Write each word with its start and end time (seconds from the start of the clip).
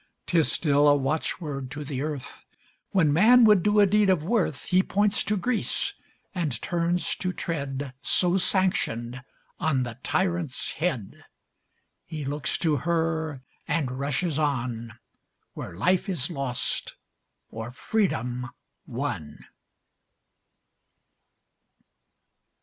'Tis 0.25 0.51
still 0.51 0.87
a 0.87 0.95
watchword 0.95 1.69
to 1.69 1.83
the 1.83 2.01
earth: 2.01 2.43
When 2.89 3.13
man 3.13 3.43
would 3.45 3.61
do 3.61 3.79
a 3.79 3.85
deed 3.85 4.09
of 4.09 4.23
worth 4.23 4.63
He 4.65 4.81
points 4.81 5.23
to 5.25 5.37
Greece, 5.37 5.93
and 6.33 6.59
turns 6.63 7.15
to 7.17 7.31
tread, 7.31 7.93
So 8.01 8.37
sanctioned, 8.37 9.21
on 9.59 9.83
the 9.83 9.99
tyrant's 10.01 10.71
head; 10.71 11.23
He 12.03 12.25
looks 12.25 12.57
to 12.57 12.77
her, 12.77 13.43
and 13.67 13.91
rushes 13.99 14.39
on 14.39 14.97
Where 15.53 15.75
life 15.75 16.09
is 16.09 16.31
lost, 16.31 16.95
or 17.51 17.71
freedom 17.71 18.49
won. 18.87 19.45